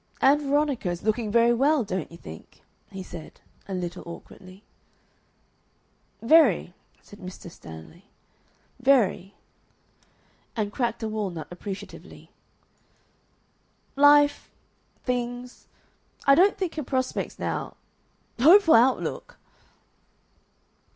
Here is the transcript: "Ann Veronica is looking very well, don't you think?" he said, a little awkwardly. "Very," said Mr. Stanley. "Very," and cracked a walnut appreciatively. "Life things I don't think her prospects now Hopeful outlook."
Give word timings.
"Ann 0.19 0.39
Veronica 0.49 0.89
is 0.89 1.03
looking 1.03 1.31
very 1.31 1.53
well, 1.53 1.83
don't 1.83 2.11
you 2.11 2.17
think?" 2.17 2.63
he 2.89 3.03
said, 3.03 3.39
a 3.67 3.75
little 3.75 4.01
awkwardly. 4.07 4.63
"Very," 6.23 6.73
said 7.03 7.19
Mr. 7.19 7.51
Stanley. 7.51 8.05
"Very," 8.79 9.35
and 10.55 10.71
cracked 10.73 11.03
a 11.03 11.07
walnut 11.07 11.47
appreciatively. 11.51 12.31
"Life 13.95 14.49
things 15.03 15.67
I 16.25 16.33
don't 16.33 16.57
think 16.57 16.73
her 16.77 16.83
prospects 16.83 17.37
now 17.37 17.75
Hopeful 18.39 18.73
outlook." 18.73 19.37